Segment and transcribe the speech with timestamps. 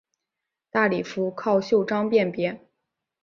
[0.71, 2.59] 大礼服靠袖章辨别。